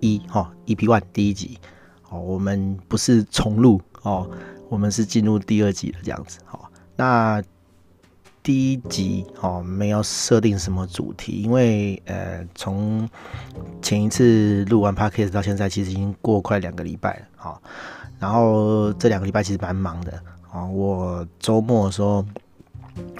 [0.00, 1.58] 一哈，EP One 第一集。
[2.10, 4.30] 哦，我们不是重录哦，
[4.70, 6.38] 我们是进入第二集的这样子。
[6.46, 7.42] 好，那
[8.42, 13.06] 第一集哦，没有设定什么主题，因为呃，从
[13.82, 17.26] 前一次录完 Podcast 到现在，其实已经过快两个礼拜了。
[17.36, 17.62] 好，
[18.18, 20.22] 然后这两个礼拜其实蛮忙的。
[20.50, 22.24] 哦，我周末的时候。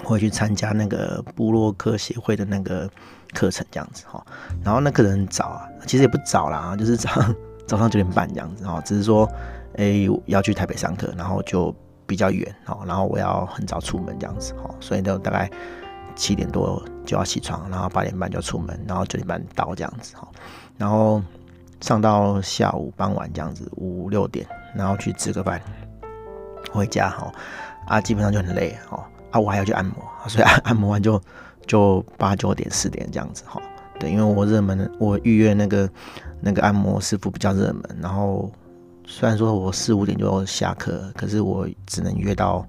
[0.03, 2.89] 会去参加那个部落客协会的那个
[3.33, 4.25] 课程，这样子哈。
[4.63, 7.35] 然后那个人早啊，其实也不早啦，就是早上
[7.67, 8.81] 早上九点半这样子哈。
[8.81, 9.29] 只是说，
[9.77, 11.73] 哎、要去台北上课，然后就
[12.05, 12.79] 比较远哈。
[12.85, 15.49] 然后我要很早出门这样子哈，所以就大概
[16.15, 20.27] 七点多就要起床，然后八点半就出门，然后九点半到这样子哈。
[20.77, 21.21] 然后
[21.81, 25.61] 上到下午傍晚这样子五六点，然后去吃个饭，
[26.71, 27.31] 回家哈。
[27.87, 29.07] 啊，基本上就很累哈。
[29.31, 29.95] 啊，我还要去按摩，
[30.27, 31.21] 所以按按摩完就
[31.67, 33.61] 就八九点十点这样子哈。
[33.99, 35.89] 对，因为我热门，我预约那个
[36.39, 37.83] 那个按摩师傅比较热门。
[38.01, 38.49] 然后
[39.05, 42.65] 虽然说我四五点就下课，可是我只能约到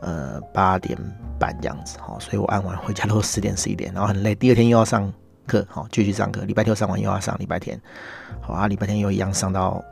[0.00, 0.96] 呃八点
[1.40, 2.16] 半这样子哈。
[2.20, 4.32] 所以我按完回家都十点十一点，然后很累。
[4.32, 5.12] 第二天又要上
[5.44, 6.42] 课，好继续上课。
[6.42, 7.80] 礼拜六上完又要上礼拜天，
[8.40, 9.82] 好啊，礼拜天又一样上到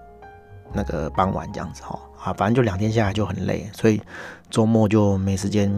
[0.72, 1.98] 那个傍晚这样子哈。
[2.22, 4.00] 啊，反正就两天下来就很累，所以
[4.50, 5.70] 周末就没时间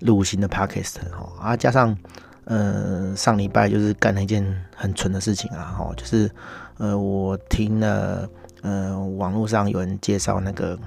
[0.00, 1.32] 录新的 podcast 哈。
[1.40, 1.96] 啊，加上
[2.44, 4.44] 呃上礼拜就是干了一件
[4.74, 6.30] 很蠢的事情啊，哈，就是
[6.78, 8.28] 呃我听了
[8.62, 10.78] 呃网络上有人介绍那个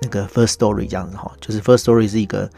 [0.00, 2.48] 那个 First Story 这样子哈，就是 First Story 是一个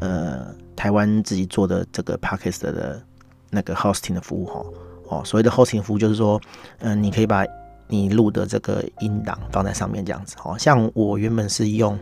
[0.00, 3.02] 呃台湾自己做的这个 podcast 的
[3.50, 4.64] 那个 hosting 的服务哈。
[5.08, 6.40] 哦，所谓的 hosting 服务就是说，
[6.80, 7.44] 嗯、你可以把
[7.86, 11.96] 你录的这个音档放在上面这样子，哦，像我原本是用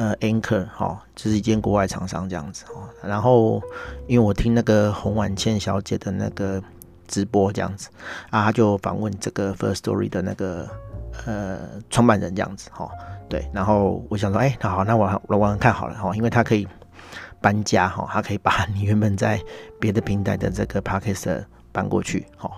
[0.00, 2.88] 呃 Anchor 哈，就是一间国外厂商这样子哦。
[3.06, 3.60] 然后
[4.06, 6.62] 因为我听那个洪婉倩小姐的那个
[7.06, 7.90] 直播这样子
[8.30, 10.66] 啊，她就访问这个 First Story 的那个
[11.26, 11.58] 呃
[11.90, 12.88] 创办人这样子哈，
[13.28, 13.46] 对。
[13.52, 16.66] 然后我想说，哎，那好，那我我玩看好了哈，因为他可以
[17.42, 19.38] 搬家哈，他可以把你原本在
[19.78, 22.50] 别的平台的这个 Podcast 搬过去哈，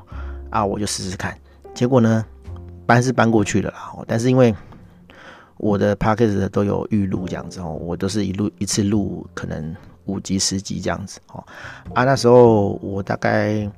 [0.51, 1.37] 啊，我就试试看，
[1.75, 2.25] 结果呢？
[2.85, 4.55] 搬是搬过去了啦，但是因为
[5.63, 11.45] 我的 podcast 都有预录这样子哦，我都是一录一次录可能五集十集这样子哦。
[11.95, 13.71] 啊，那时候我大概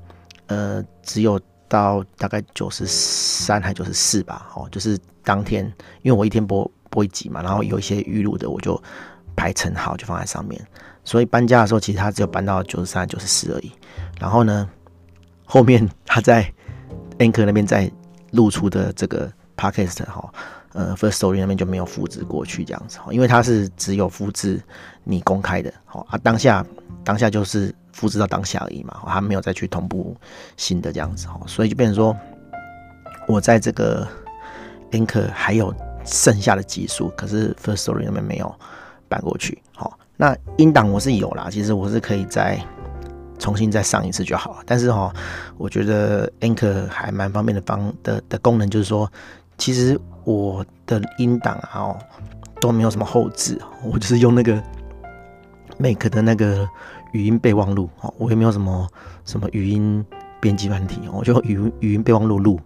[0.47, 5.63] 呃只有到大概九十三还九十四吧，哦，就是当天
[6.01, 8.83] 因为我一天播播一集嘛，然后有一些预录的我就
[9.37, 10.59] 排成好就放在上面，
[11.05, 13.71] 所以搬家的时候其实他只有搬到九十三九十四而已。
[14.19, 14.67] 然后呢，
[15.45, 16.51] 后面他在
[17.19, 17.93] Anchor 那边在。
[18.35, 20.35] 露出的这个 podcast 哈，
[20.75, 24.61] 呃，First Story 那边就没有复制过去这样子哈，因为它是只有复制
[25.05, 26.67] 你公开的，好啊，当下
[27.05, 30.17] 当下就是复制到当下而已嘛，它没有再去同步
[30.57, 32.15] 新的这样子哈，所以就变成说，
[33.27, 34.07] 我在这个
[34.91, 35.73] Anchor 还有
[36.05, 38.55] 剩下的集数，可是 First Story 那边没有
[39.09, 42.61] 搬过去，好，那音档我是有啦，其实我是可以在。
[43.37, 45.13] 重新再上一次就好了，但是哈，
[45.59, 49.11] 我觉得 Anchor 还蛮方便的方的的功能，就是说，
[49.57, 51.99] 其实我的音档啊哦
[52.61, 54.63] 都没有什么后置，我就是用那个
[55.79, 56.69] Make 的那个
[57.13, 58.89] 语音备忘录哦，我也没有什么
[59.25, 60.05] 什么语音
[60.41, 62.61] 编辑软体，我就语语音备忘录录，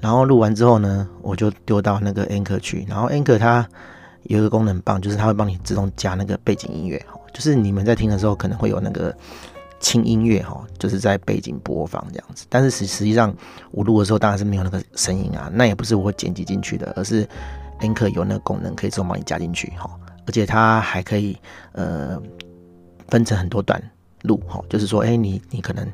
[0.00, 3.66] 然后录完之后呢，我就丢到那个 Anchor 去，然后 Anchor 它
[4.24, 9.14] 有一个功能棒，就是它会帮你自动加那个背景音乐，就是你们在听的时候可能会有那个。
[9.84, 13.32] 轻音乐哈，就是在背景播放这样子，但是实实际上
[13.70, 17.28] 我录的时候当然是没有那个声音啊，那也不是我剪辑进去的，而是
[17.80, 19.90] Anchor 有那个功能可以自动帮你加进去哈，
[20.26, 21.36] 而且它还可以
[21.72, 22.18] 呃
[23.08, 23.78] 分成很多段
[24.22, 25.86] 录哈，就是说哎、你你可能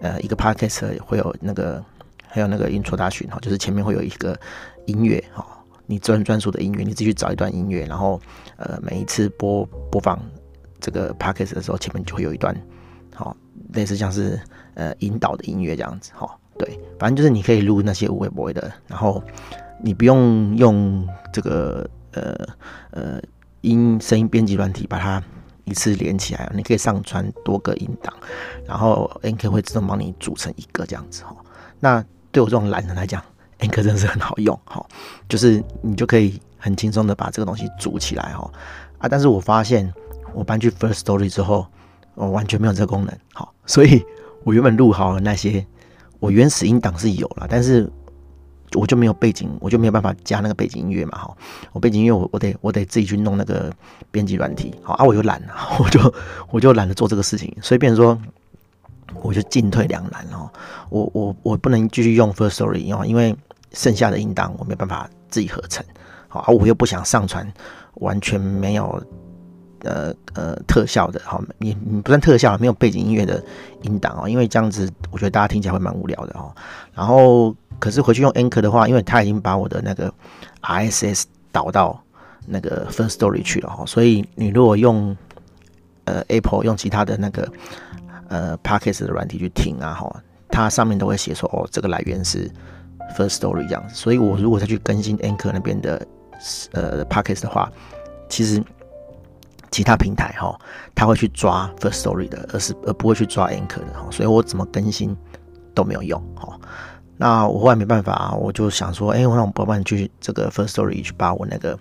[0.00, 1.80] 呃一个 Podcast 会有那个
[2.26, 4.36] 还有那个 Introduction 哈，就是前面会有一个
[4.86, 5.46] 音乐哈，
[5.86, 8.20] 你专专属的音乐，你自己去找一段音乐，然后
[8.56, 10.20] 呃每一次播播放
[10.80, 12.60] 这个 Podcast 的时候，前面就会有一段。
[13.18, 13.36] 好，
[13.72, 14.40] 类似像是
[14.74, 19.20] 呃引导的音乐这样子，哈，对，反正就是你可以录那些无微不微的，然后
[19.82, 22.32] 你不用用这个呃
[22.92, 23.20] 呃
[23.62, 25.20] 音声音编辑软体把它
[25.64, 28.14] 一次连起来，你可以上传多个音档，
[28.64, 31.34] 然后 N K 会自动帮你组成一个这样子，哈。
[31.80, 33.20] 那对我这种懒人来讲
[33.58, 34.86] ，N K 真的是很好用，哈。
[35.28, 38.48] 就是你就可以很轻松的把这个东西组起来哈
[38.98, 39.92] 啊，但是我发现
[40.32, 41.66] 我搬去 First Story 之后，
[42.18, 44.04] 我完全没有这个功能，好，所以
[44.42, 45.64] 我原本录好了那些，
[46.18, 47.88] 我原始音档是有了，但是
[48.74, 51.36] 我就没有背景，我就没有办法加那个背景音乐嘛，哈，
[51.72, 53.72] 我背景音乐我我得我得自己去弄那个
[54.10, 55.40] 编辑软体，好啊，我又懒，
[55.78, 56.14] 我就
[56.50, 58.20] 我就懒得做这个事情，所以变成说
[59.22, 60.50] 我就进退两难哦，
[60.90, 63.36] 我我我不能继续用 First Story 哦，因为
[63.72, 65.84] 剩下的音档我没办法自己合成，
[66.26, 67.46] 好啊，我又不想上传
[67.94, 69.00] 完全没有。
[69.84, 73.42] 呃呃，特效的哈，你你不算特效，没有背景音乐的
[73.82, 76.54] 音档哦，因为这样子我觉得大家听起来会蛮无聊的哦。
[76.94, 80.12] 然后，可是回去用 Anchor 的话，因为它已经把我的那个
[80.62, 82.02] RSS 导到
[82.46, 85.16] 那个 First Story 去了哈，所以你如果用
[86.04, 87.48] 呃 Apple 用其他的那个
[88.28, 92.50] 呃 Podcast 的软体去听啊哈，它上面都会写说哦，这个来源是
[93.16, 93.94] First Story 这样子。
[93.94, 96.06] 所以我如果再去更新 Anchor 那边的
[96.72, 97.70] 呃 Podcast 的话，
[98.28, 98.62] 其实。
[99.70, 100.58] 其他平台哈，
[100.94, 105.16] 他会去抓 First Story 的，而是而不会去抓 Anchor 的哈，所以我怎么更新
[105.74, 106.58] 都没有用哈。
[107.16, 111.76] 那我后来没办法，我就想说，哎、我让我伙伴去这个 First Story 去把我那个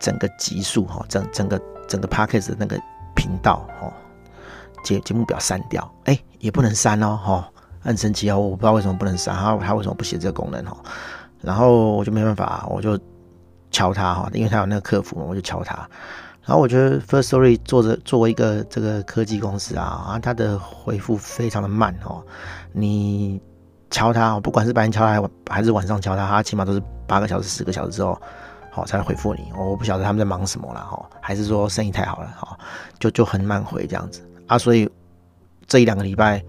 [0.00, 2.80] 整个集数哈，整整个整个 Podcast 的那个
[3.14, 3.92] 频道哈，
[4.82, 7.48] 节节目表删掉，哎、也不能删哦哈，
[7.80, 10.76] 很神奇哦，我不知道为什么不能删，他他为什么不写这个功能哈？
[11.42, 12.98] 然后我就没办法，我就
[13.70, 15.88] 敲他哈，因为他有那个客服嘛，我就敲他。
[16.42, 22.24] 然后我觉得 First Story 做着作为一个这个科技公司啊，啊，它的回复非常的慢哦。
[22.72, 23.40] 你
[23.90, 28.20] 敲它，不管是白天敲它还是晚上敲它，它起码都是八个小时、十个小时之后，
[28.70, 29.52] 好才回复你。
[29.56, 32.58] 我不晓得他们在忙什么了哈，还是说生意太好了哈，
[32.98, 34.56] 就就很慢回这样子啊。
[34.56, 34.88] 所以
[35.66, 36.42] 这一两个礼拜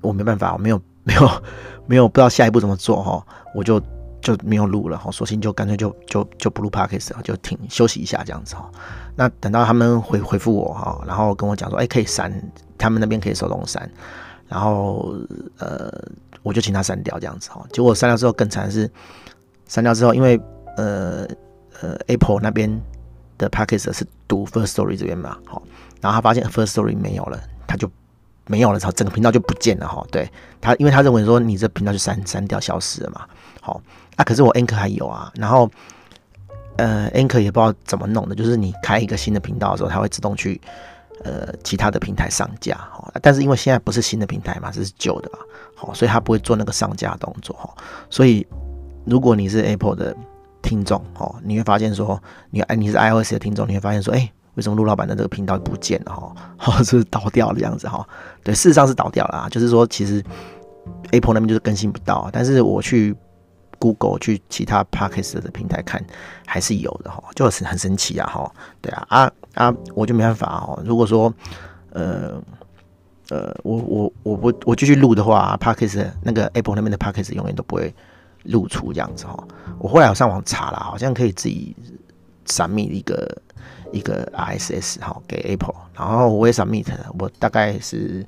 [0.00, 1.42] 我没办法，我没有没有
[1.86, 3.82] 没有不知道下一步怎么做哈，我就。
[4.24, 8.70] 就没有录了哈，索性就干脆就就就不录 podcast 了，就停休息一下这样子哈。
[9.14, 12.32] 那等到他们回回复我哈，然后跟我讲说，哎，可以删，
[12.78, 13.88] 他们那边可以手动删，
[14.48, 15.14] 然后
[15.58, 15.92] 呃，
[16.42, 17.62] 我就请他删掉这样子哈。
[17.70, 18.90] 结果删掉之后更惨的是，
[19.66, 20.40] 删掉之后，因为
[20.78, 21.28] 呃
[21.82, 22.82] 呃 Apple 那边
[23.36, 25.62] 的 podcast 是读 First Story 这边嘛，好，
[26.00, 27.90] 然后他发现 First Story 没有了，他就
[28.46, 30.02] 没有了，然后整个频道就不见了哈。
[30.10, 30.30] 对
[30.62, 33.26] 他，因为他认为说你这频道就删删掉消失了嘛，
[33.60, 33.82] 好。
[34.16, 35.68] 啊，可是我 Anchor 还有啊，然后
[36.76, 40.60] 呃，Anchor 也不知道怎么弄的，就是你开一个新的频道的时候，它会自动去
[41.24, 43.12] 呃其他的平台上架哈。
[43.22, 45.38] 但是因为现在不是新的平台嘛，这是旧的嘛，
[45.74, 47.68] 好，所以它不会做那个上架动作哈。
[48.10, 48.46] 所以
[49.04, 50.16] 如果你是 Apple 的
[50.62, 52.20] 听众哦，你会发现说，
[52.50, 56.34] 你哎你是 iOS 的听众，你会发现说，哎，为什么陆老板的这个频道不见了哈？
[56.56, 58.04] 好，是倒掉了这样子哈。
[58.42, 60.22] 对，事实上是倒掉了啊，就是说其实
[61.12, 63.14] Apple 那边就是更新不到，但是我去。
[63.84, 66.02] Google 去其他 Podcast 的平台看，
[66.46, 68.50] 还是有的哈，就是很神奇啊哈。
[68.80, 70.82] 对啊啊啊，我就没办法哦。
[70.86, 71.32] 如果说
[71.90, 72.40] 呃
[73.28, 77.94] 呃，我我我不我继续录的话，Podcast 那个 Apple 那边的 Podcast 永远都不会
[78.44, 79.36] 露出这样子哈。
[79.78, 81.76] 我后来有上网查了，好像可以自己
[82.46, 83.42] submit 一个
[83.92, 88.24] 一个 RSS 哈给 Apple，然后我也 submit 了，我大概是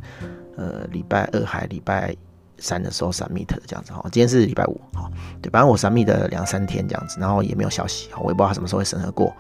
[0.57, 2.15] 呃礼拜二还礼拜。
[2.59, 5.11] 三的时候 submit 的这样子哈，今天是礼拜五哈，
[5.43, 9.35] 对，反正我 submit 的两三天这样子，然后也没有消息，我也不知道他什么时候会审核过，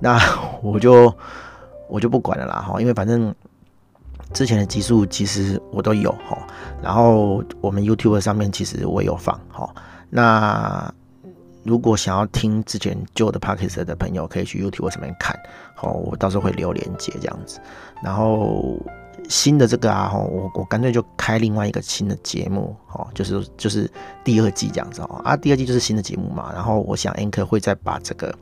[0.00, 0.18] 那
[0.62, 1.14] 我就
[1.88, 3.34] 我就不管了啦哈，因为反正
[4.32, 6.38] 之前的集数其实我都有哈，
[6.82, 9.72] 然后我们 YouTube 上面其实我也有放哈，
[10.08, 10.92] 那
[11.62, 15.38] 如果想要听之前旧的 Podcast 的朋友，可以去 YouTube 上面看，
[15.74, 17.60] 好，我到时候会留连接这样子，
[18.02, 18.78] 然后。
[19.30, 23.88] 新的这个啊，我我干脆就开另外一个新的节目，哦，就是就是
[24.24, 28.34] 第二季这样子哦，啊，第二季就是新的节目嘛，然后我想 Anchor 会再把这个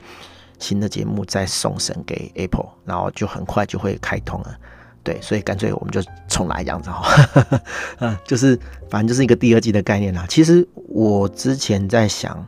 [0.58, 4.56] 新的节目再送审给 Apple，然后就很快就会开通了，
[5.02, 7.28] 对，所以干脆我们就重来这样子哈，
[8.00, 10.24] 嗯， 就是反正就是一个第二季的概念啦。
[10.26, 12.46] 其实我之前在想，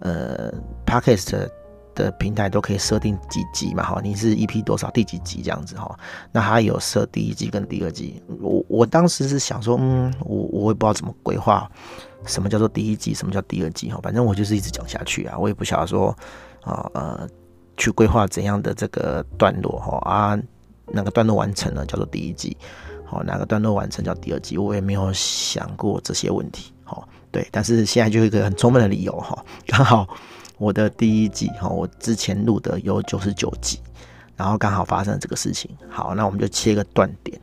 [0.00, 0.52] 呃
[0.84, 1.48] ，Podcast。
[1.96, 3.82] 的平台都可以设定几集嘛？
[3.82, 5.98] 哈，你是 EP 多少第几集这样子哈？
[6.30, 8.22] 那它有设第一季跟第二季。
[8.40, 11.68] 我我当时是想说，嗯，我我也不知道怎么规划，
[12.26, 13.98] 什么叫做第一季，什么叫第二季哈？
[14.02, 16.16] 反正我就是一直讲下去啊，我也不晓得说
[16.62, 17.28] 啊呃
[17.76, 20.38] 去规划怎样的这个段落哈啊，
[20.86, 22.56] 哪个段落完成了叫做第一季，
[23.06, 26.72] 好，哪个段落完成叫第二季，我也没有想过这些问题。
[26.84, 30.06] 好，对，但是现在就一个很充分的理由哈，刚好。
[30.58, 33.78] 我的第一季哈，我之前录的有九十九集，
[34.36, 35.70] 然后刚好发生这个事情。
[35.88, 37.38] 好，那我们就切个断点，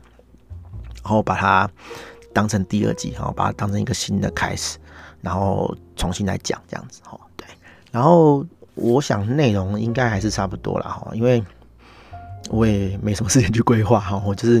[1.02, 1.70] 然后把它
[2.32, 4.78] 当成第二季，哈把它当成一个新的开始，
[5.20, 7.18] 然后重新来讲这样子哈。
[7.36, 7.46] 对，
[7.92, 8.44] 然后
[8.74, 11.42] 我想内容应该还是差不多啦哈，因为
[12.50, 14.60] 我也没什么时间去规划哈，我就是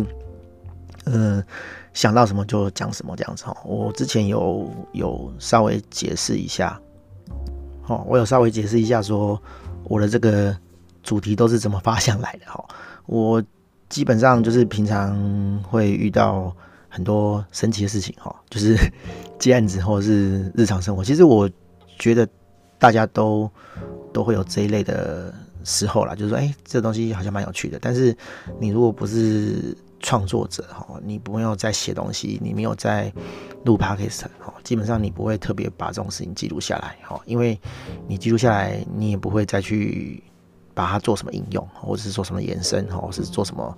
[1.06, 1.44] 嗯、呃、
[1.92, 3.56] 想到什么就讲什么这样子哈。
[3.64, 6.80] 我之前有有稍微解释一下，
[7.86, 9.40] 哦，我有稍微解释一下说
[9.84, 10.56] 我的这个
[11.02, 12.64] 主题都是怎么发想来的哈。
[13.06, 13.42] 我
[13.88, 16.54] 基本上就是平常会遇到
[16.88, 18.76] 很多神奇的事情哈，就是
[19.38, 21.04] 接案子或者是日常生活。
[21.04, 21.50] 其实我
[21.98, 22.28] 觉得
[22.78, 23.50] 大家都。
[24.14, 27.76] 都会有这一类的时候啦，就是说，哎，这东西好像蛮有趣的。
[27.82, 28.16] 但是
[28.60, 33.10] 你如果不是创作者哈，你不用在写东西，你没有在
[33.64, 37.58] 录 podcast 哈，基本上你不会特别把这种事情记录下来哈，因为
[38.06, 40.22] 你记录下来，你也不会再去
[40.74, 43.76] 把它做什么应用，或者是做什么延伸哈，或是做什么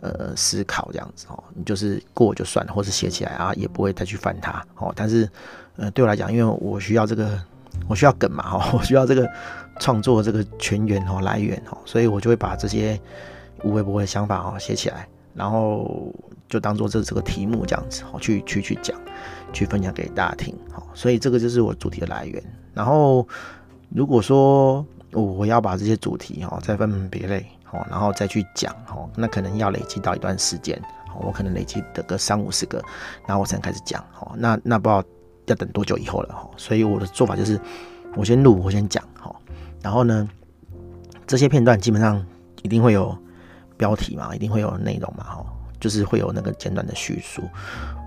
[0.00, 4.92] 呃思考这样子哈，你就是过就算了，或是写起来啊，也不会再去翻它哦。
[4.96, 5.30] 但是
[5.76, 7.40] 呃，对我来讲，因为我需要这个。
[7.86, 9.30] 我需要梗嘛哈， 我需要这个
[9.78, 13.00] 创作这个泉源哈来源哈，所以我就会把这些
[13.62, 15.08] 无微不微的想法哈写起来，
[15.38, 16.12] 然后
[16.48, 18.94] 就当做这这个题目这样子哈去去去讲，
[19.52, 22.42] 去分享给大家听哈，所以这个就是我主题的来源。
[22.74, 23.26] 然后
[23.90, 30.78] 如果说我要把这些主题哈再分门别类哈，然后再去讲哈，那可能要累积到一段时间，
[31.20, 32.82] 我可能累积得个三五十个，
[33.26, 35.04] 然后我才能开始讲哈，那那不知道。
[35.48, 37.58] 要等多久以后了哈，所以我的做法就是，
[38.14, 39.34] 我先录，我先讲哈，
[39.80, 40.28] 然后呢，
[41.26, 42.22] 这些片段基本上
[42.60, 43.16] 一定会有
[43.78, 45.46] 标题嘛，一定会有内容嘛哈，
[45.80, 47.42] 就是会有那个简短的叙述。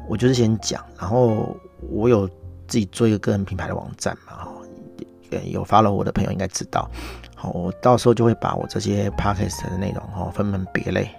[0.08, 1.56] 我就是先讲，然后
[1.90, 2.28] 我有
[2.68, 4.52] 自己做一个个人品牌的网站嘛哈，
[5.46, 6.90] 有 follow 我的朋友应该知道，
[7.36, 11.10] 好，我到时候就会把我这些 podcast 的内容哈分门别类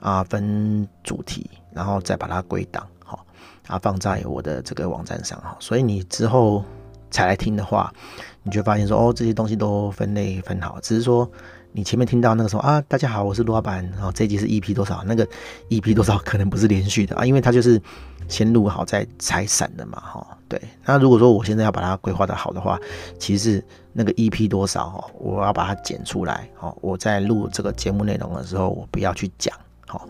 [0.00, 2.86] 啊，分主题，然后再把它归档。
[3.04, 3.26] 好
[3.66, 6.64] 啊，放在我的这个网站上哈，所以你之后
[7.10, 7.92] 才来听的话，
[8.42, 11.30] 你就发现说哦，这些东西都分类分好，只是说
[11.72, 15.26] 你前面听到那个时候啊，大家好，我是陆老板，然后这集是 EP 多少，那个
[15.68, 17.80] EP 多少可能不是连续的啊，因为它就是
[18.26, 20.38] 先录好再拆散的嘛哈。
[20.48, 22.80] 对，那如果说我现在要把它规划的好的话，
[23.18, 29.54] 其实那个 EP 多少哈，我要把它剪出来哈，我在录这个节目内容的时候，我不要去讲
[29.86, 30.00] 哈，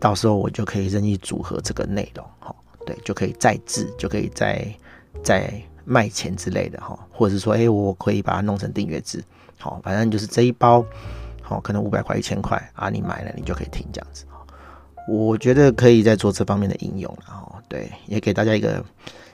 [0.00, 2.54] 到时候我就可以任意组合这个内容哈。
[2.86, 4.64] 对，就可以再制，就可以再
[5.22, 5.52] 再
[5.84, 9.22] 卖钱之类的哈，或者是说，哎，我可以把它弄成订阅制，
[9.66, 10.84] 好，反正就是这一包，
[11.42, 14.24] 好，可能五百块、一千块啊，你买了你就可以听这样子。
[15.08, 18.80] 我觉得可以再做这方面的应用，然后对，也给大家一个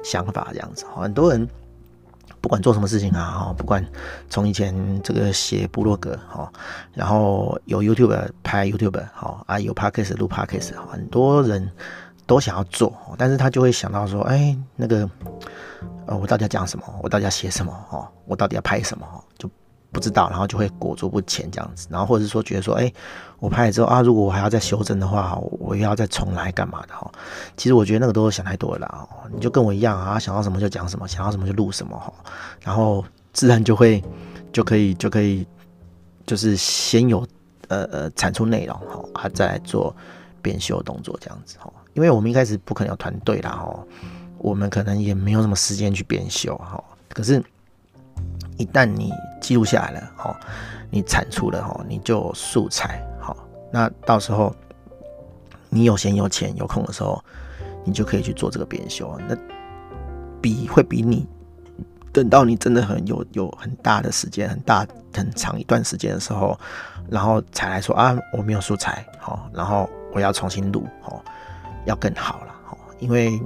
[0.02, 0.86] 想法这样子。
[0.96, 1.46] 很多人
[2.40, 3.86] 不管做什么事情啊，哈，不管
[4.30, 6.50] 从以前这个写部落格，哈，
[6.94, 11.70] 然后有 YouTube 拍 YouTube，好啊，有 Podcast 录 Podcast，很多人。
[12.24, 15.10] 都想要做，但是他就会想到说，哎，那个，
[16.06, 16.84] 呃，我到底要讲什么？
[17.02, 17.76] 我到底要写什么？
[17.90, 19.04] 哦，我到底要拍什么？
[19.36, 19.50] 就
[19.92, 21.86] 不知道，然后就会裹足不前这样子。
[21.90, 22.90] 然后或者是说，觉得说，哎，
[23.38, 26.94] 我拍了之后啊，如果我还要再修正的话，我又要再重来干嘛的？
[26.94, 27.10] 哈，
[27.56, 29.06] 其实我觉得那个都是想太多了啦。
[29.32, 32.10] 你就跟我一样啊，想到什么就讲什么，想到什么就录什么哈，
[32.62, 34.02] 然后自然就会
[34.50, 35.46] 就可以就可以，
[36.24, 37.26] 就是先有
[37.68, 39.94] 呃呃产出内容哈，啊再来做
[40.40, 41.70] 编修动作这样子哈。
[41.92, 43.78] 因为我们一开始不可能有团队啦，哈，
[44.38, 46.82] 我们可能也没有什么时间去编修，哈。
[47.10, 47.44] 可是，
[48.62, 50.38] 一旦你记录下来了，哈，
[50.88, 53.36] 你产出了，哈，你就素材，好，
[53.72, 54.54] 那到时候
[55.68, 57.22] 你有闲有钱有空的时候，
[57.84, 59.36] 你就可以去做这个编修，那
[60.40, 61.26] 比会比你
[62.12, 66.58] 等到你真的很有有很大的时间，很大很长一段时间的时候，
[67.10, 71.22] 然后才来说啊，我没有素材，好，然后我要重新录，好。
[71.84, 72.54] 要更好了，
[73.00, 73.42] 因为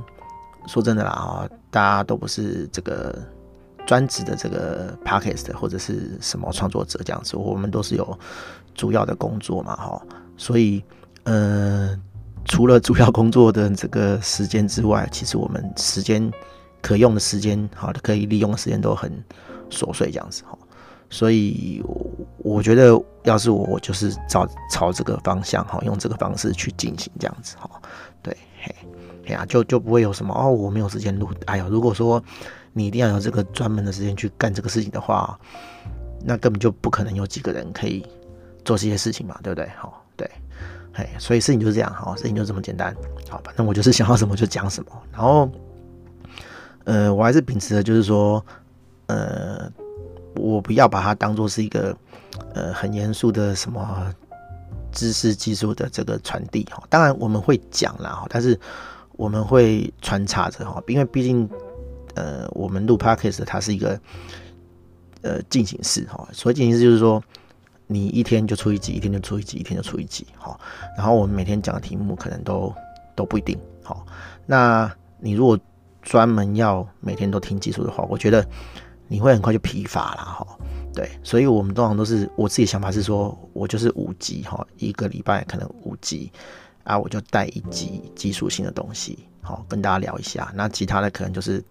[0.67, 3.19] 说真的啦，哈，大家都不是这个
[3.87, 8.19] 专职的这个 podcast 或者是什么创作者这样子，我们都是有
[8.75, 10.03] 主要的工作嘛，哈，
[10.37, 10.85] 所以，
[11.23, 11.97] 呃，
[12.45, 16.31] 除了主要工作的这个时间之外，其实我们时间
[16.83, 19.11] 可用的时间，好可以利用的时间都很
[19.71, 20.59] 琐碎这样子，哈，
[21.09, 21.83] 所以
[22.39, 27.71] 我觉得，要是我，我就是朝朝这个方向，哈，用这个方式去进行这样子，哈。
[28.23, 28.75] 对，嘿，
[29.25, 31.29] 嘿啊，就就不会有什么哦，我没有时间录。
[31.47, 32.23] 哎呀，如果说
[32.77, 35.37] 你一定要有这个专门的时间去干这个事情的话，
[36.23, 38.05] 那根本就不可能有几个人可以
[38.65, 39.67] 做这些事情嘛，对不对？
[39.79, 40.31] 好，对，
[40.93, 42.95] 嘿，所以事情就是这样，好，事情就这么简单。
[43.31, 44.91] 好，反正我就是想要什么就讲什么。
[45.11, 45.51] 然后，
[46.85, 48.45] 呃，我还是秉持的就是说，
[49.07, 49.73] 呃，
[50.35, 51.97] 我不要把它当做是一个
[52.53, 54.15] 呃很严肃的什么。
[54.93, 58.59] 知识技术的这个传递哈，当然我们会讲啦哈，但是
[59.13, 61.47] 我们会穿插着哈，因为毕竟
[62.17, 64.01] 呃，我们录 Podcast 它是一个
[65.23, 66.29] 呃进行式哈。
[66.33, 67.23] 所谓进行式就是说，
[67.87, 70.59] 你一天就出一集，一天就出一集，一天就出一集好。
[70.97, 72.75] 然后我们每天讲的题目可能都
[73.15, 74.05] 都不一定好。
[74.47, 75.59] 那你如果
[76.03, 78.45] 专门要每天都听技术的话，我觉得
[79.09, 80.47] 你会很快就疲乏了哈。
[80.95, 86.33] 对，所以我们通常都是我自己想法是说，我就是五集哈，一个礼拜可能五集
[86.85, 90.51] 啊，我就带一集技术性的东西，好跟大家聊一下。
[90.55, 91.63] 那其他的可能就是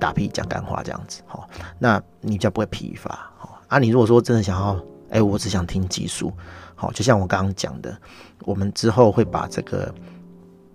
[0.00, 3.78] 打屁讲干话这样子，好，那你比较不会疲乏，好啊。
[3.78, 6.32] 你如果说真的想要，哎、我只想听技术，
[6.74, 7.96] 好，就像我刚刚讲的，
[8.40, 9.94] 我们之后会把这个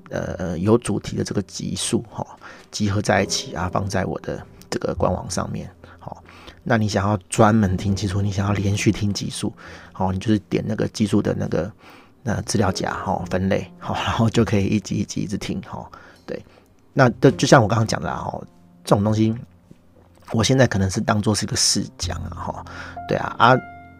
[0.09, 2.25] 呃有主题的这个集数哈
[2.71, 5.69] 集合在一起啊，放在我的这个官网上面
[5.99, 6.23] 好。
[6.63, 9.53] 那你想要专门听技术，你想要连续听技术，
[9.91, 11.71] 好，你就是点那个技术的那个
[12.21, 15.89] 那资料夹，哈，分类，好，然后就可以一集一集一直听，哈，
[16.25, 16.43] 对。
[16.91, 18.29] 那这就像我刚刚讲的啊，
[18.89, 19.35] 这种东西，
[20.31, 22.65] 我现在可能是当做是一个试讲啊，哈，
[23.07, 23.55] 对啊，啊，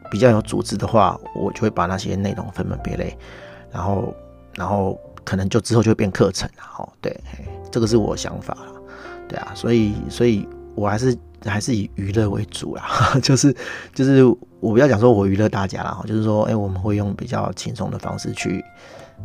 [0.10, 3.16] 比较有组织的话，我就会把那些内容分门别类，
[3.72, 4.12] 然后，
[4.56, 7.16] 然后可能就之后就会变课程了，哈，对，
[7.72, 8.58] 这个是我想法，
[9.28, 11.16] 对啊，所以，所以我还是。
[11.46, 12.84] 还是以娱乐为主啦，
[13.24, 13.56] 就是
[13.94, 14.26] 就是
[14.60, 18.62] 我不要讲说我娱乐大家啦，就是说，哎、我们会用比较轻松的方式去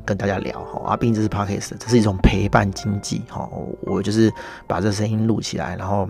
[0.04, 3.48] 跟大家聊哈，啊，毕竟这是 Podcast，这是一种陪伴经济哈，
[3.82, 4.32] 我就是
[4.66, 6.08] 把这声音录起来，然后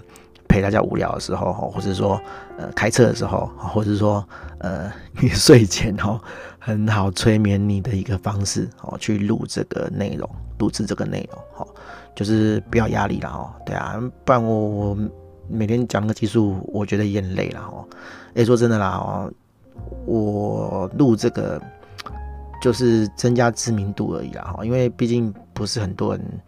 [0.48, 2.20] 陪大家无聊的时候，或者说
[2.56, 4.26] 呃开车的时候，或者说
[4.58, 6.20] 呃 你睡前哈，
[6.58, 11.66] 很好催眠你的一个方式哦，去录这个内容，录制这个内容哈，
[12.14, 14.98] 就是不要压力了哦，对啊，不然我我。
[15.46, 17.84] 每天讲那个技术，我觉得也很累了哦。
[18.34, 19.30] 哎，说真的啦哦，
[20.06, 21.60] 我录这个
[22.64, 26.40] 就是增加知名度而已啦哈，因为毕竟不是很多人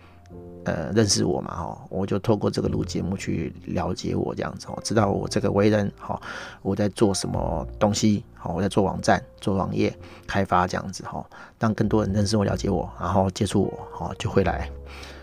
[0.64, 6.18] 呃认识我嘛哈，我就透过这个录节目去了解我这样子哦，知道我这个为人哈，
[6.62, 9.94] 我在做什么东西好，我在做网站、做网页
[10.26, 11.22] 开发这样子哈，
[11.59, 14.66] 让更多人认识我、了解我，然后接触我哈，就会来。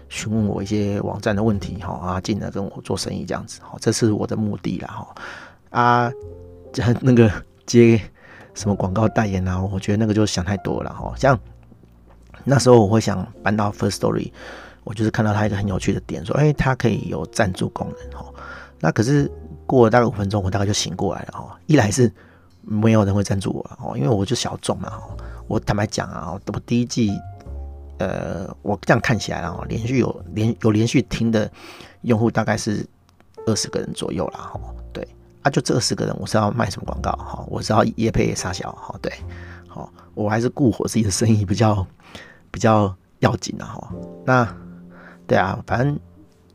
[0.09, 5.15] 询问我一些网站的问题，哈啊，进而跟我做生意这样子，哈，这是我的目的啦，哈
[5.71, 6.11] 啊，
[7.01, 7.31] 那个
[7.65, 7.99] 接
[8.53, 11.13] 什么广告代言啊，我觉得那个就是想太多了，哈。
[11.17, 11.39] 像
[12.43, 14.31] 那时候我会想搬到 First Story，
[14.83, 18.33] 我就是看到它一个很有趣的点，说，哎，它可以有赞助功能，哈。
[18.79, 19.31] 那可是
[19.65, 21.59] 过了大概五分钟，我大概就醒过来了，哈。
[21.67, 22.11] 一来是
[22.61, 25.15] 没有人会赞助我，哈，因为我就小众嘛，哈。
[25.47, 27.11] 我坦白讲啊，我第一季。
[27.99, 31.49] 呃，我这样看起来啊，连续有连有连续听的
[32.01, 32.85] 用户大概是
[33.45, 34.39] 二十个人左右啦。
[34.39, 34.59] 哈。
[35.43, 37.45] 啊，就这二十个人，我是要卖什么广告哈？
[37.47, 38.95] 我是要业配杀小哈？
[39.01, 39.11] 对，
[39.67, 41.85] 好，我还是顾我自己的生意比较
[42.49, 43.89] 比较要紧啊哈。
[44.25, 44.55] 那
[45.27, 45.99] 对啊，反正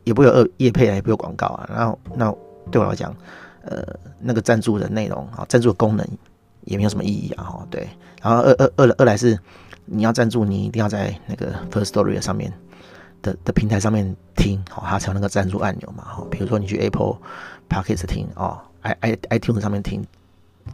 [0.03, 1.69] 也不有二业配啊，也不有广告啊。
[1.73, 2.33] 然后那
[2.69, 3.15] 对我来讲，
[3.63, 3.81] 呃，
[4.19, 6.05] 那个赞助的内容啊，赞助的功能
[6.65, 7.67] 也没有什么意义啊哈。
[7.69, 7.87] 对，
[8.21, 9.39] 然后二二二二来是。
[9.91, 12.53] 你要赞助，你一定要在那个 First Story 上面
[13.23, 16.23] 的的平台上面听，好，它才有那个赞助按钮嘛，哈。
[16.29, 17.17] 比如说你去 Apple
[17.67, 20.03] Podcast 听哦 iii tune 上面听，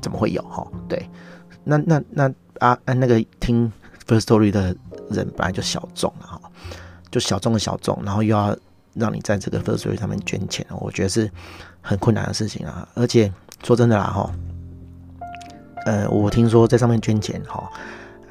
[0.02, 0.66] 怎么会有哈？
[0.88, 1.10] 对，
[1.64, 3.72] 那那那啊，按那个听
[4.08, 4.76] First Story 的
[5.10, 6.42] 人本来就小众了哈，
[7.12, 8.56] 就小众的小众，然后又要
[8.94, 11.30] 让你在这个 First Story 上面捐钱，我觉得是
[11.82, 12.88] 很困难的事情啊。
[12.94, 13.32] 而且
[13.64, 14.32] 说真的啦，哈，
[15.86, 17.72] 呃，我听说在上面捐钱，哈。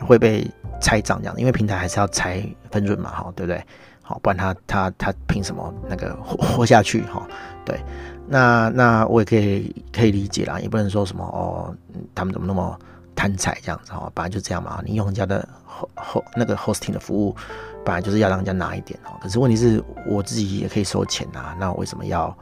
[0.01, 0.45] 会被
[0.83, 3.65] 拆账这样，因为平台还是要拆分润嘛，哈，对不对？
[4.07, 7.01] 好，不然他他他凭什么那个活活下去？
[7.05, 7.27] 哈，
[7.65, 7.81] 对，
[8.29, 11.75] 那那我也可以可以理解啦，也不能说什么哦，
[12.15, 12.79] 他们怎么那么
[13.17, 15.49] 贪财这样子哈，本来就这样嘛，你用人家的
[15.97, 17.35] host 那个 hosting 的服务，
[17.83, 22.37] 本来就是要让人家拿一点哦，可是问题是我自己也可以收钱啊，那我为什么要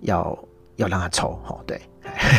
[0.00, 0.38] 要
[0.76, 1.38] 要让他抽？
[1.44, 1.78] 哈，对，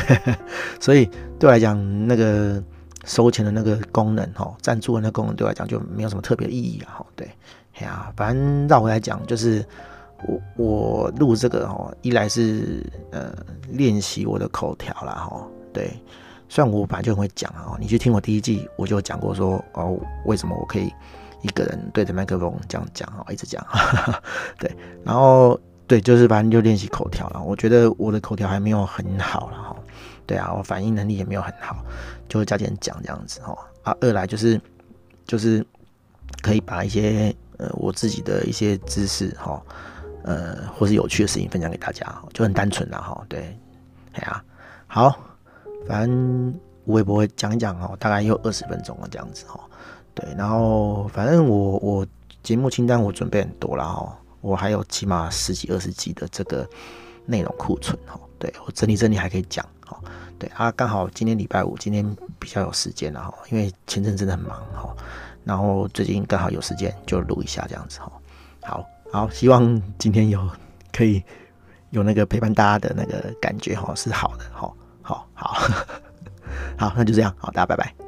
[0.82, 1.06] 所以
[1.38, 2.63] 对我来讲那个。
[3.08, 7.30] 收钱的那个功能，哈，赞助的那个功能对我来讲就没有什么特别意义啊，哈，对，
[7.75, 9.65] 哎呀，反正绕回来讲，就是
[10.27, 13.33] 我我录这个，哦，一来是呃
[13.69, 15.91] 练习我的口条啦，哈，对，
[16.47, 20.93] 虽然我本来就很会讲啊，你去听我第一季，我就讲过说，哦，为什么我可以
[21.41, 23.65] 一个人对着麦克风这样讲啊，一直讲，
[24.57, 29.75] 对，然后对，就是反正就练习口条了，我觉得我的口条还没有很好了，哈。
[30.27, 31.85] 对啊，我反应能力也没有很好，
[32.27, 33.55] 就会加点讲这样子哈。
[33.83, 34.59] 啊，二来就是
[35.27, 35.63] 就是
[36.41, 39.61] 可以把一些呃我自己的一些知识哈，
[40.23, 43.25] 呃或是有趣的事情分享给大家，就很单纯啦哈。
[43.29, 43.57] 对，
[44.13, 44.43] 哎呀，
[44.87, 45.17] 好，
[45.87, 49.59] 反正我也不会讲一讲哦，大概有二十分钟了这样子哈。
[50.13, 52.07] 对，然后反正我我
[52.43, 56.67] 节目清单我准备很多了哈，我还有起码十几二十集的这个
[57.25, 58.19] 内容库存哈。
[58.37, 59.65] 对，我整理整理还可以讲。
[60.37, 62.05] 对啊，刚好今天礼拜五，今天
[62.37, 64.93] 比较有时间了哈，因为前阵真的很忙哈，
[65.45, 68.12] 然后最近刚好有时间就录一下这样子哈。
[68.63, 70.49] 好好，希望今天有
[70.91, 71.23] 可以
[71.91, 74.69] 有那个陪伴大家的那个感觉哈，是好的哈。
[75.01, 75.53] 好好
[76.77, 78.04] 好，那就这样，好，大家拜拜。